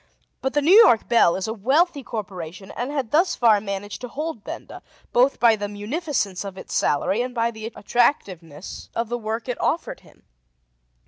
But 0.41 0.53
the 0.53 0.63
New 0.63 0.73
York 0.73 1.07
Bell 1.07 1.35
is 1.35 1.47
a 1.47 1.53
wealthy 1.53 2.01
corporation 2.01 2.71
and 2.71 2.89
had 2.91 3.11
thus 3.11 3.35
far 3.35 3.61
managed 3.61 4.01
to 4.01 4.07
hold 4.07 4.43
Benda, 4.43 4.81
both 5.13 5.39
by 5.39 5.55
the 5.55 5.67
munificence 5.69 6.43
of 6.43 6.57
its 6.57 6.73
salary 6.73 7.21
and 7.21 7.35
by 7.35 7.51
the 7.51 7.67
attractiveness 7.75 8.89
of 8.95 9.09
the 9.09 9.17
work 9.19 9.47
it 9.47 9.61
offered 9.61 9.99
him. 9.99 10.23